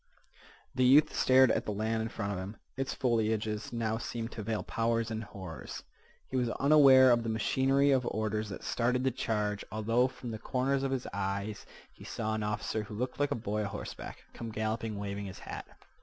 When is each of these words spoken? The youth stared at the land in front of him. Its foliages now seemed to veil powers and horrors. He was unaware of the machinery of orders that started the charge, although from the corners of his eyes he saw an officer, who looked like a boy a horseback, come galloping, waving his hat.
The 0.73 0.83
youth 0.83 1.15
stared 1.15 1.51
at 1.51 1.65
the 1.65 1.71
land 1.71 2.01
in 2.01 2.09
front 2.09 2.33
of 2.33 2.39
him. 2.39 2.57
Its 2.75 2.95
foliages 2.95 3.71
now 3.71 3.99
seemed 3.99 4.31
to 4.31 4.41
veil 4.41 4.63
powers 4.63 5.11
and 5.11 5.23
horrors. 5.23 5.83
He 6.27 6.35
was 6.35 6.49
unaware 6.49 7.11
of 7.11 7.21
the 7.21 7.29
machinery 7.29 7.91
of 7.91 8.07
orders 8.07 8.49
that 8.49 8.63
started 8.63 9.03
the 9.03 9.11
charge, 9.11 9.63
although 9.71 10.07
from 10.07 10.31
the 10.31 10.39
corners 10.39 10.81
of 10.81 10.89
his 10.89 11.05
eyes 11.13 11.67
he 11.93 12.03
saw 12.03 12.33
an 12.33 12.41
officer, 12.41 12.81
who 12.81 12.95
looked 12.97 13.19
like 13.19 13.29
a 13.29 13.35
boy 13.35 13.61
a 13.61 13.67
horseback, 13.67 14.23
come 14.33 14.49
galloping, 14.49 14.97
waving 14.97 15.25
his 15.27 15.37
hat. 15.37 15.67